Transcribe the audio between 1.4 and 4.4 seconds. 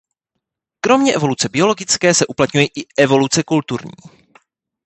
biologické se uplatňuje i evoluce kulturní.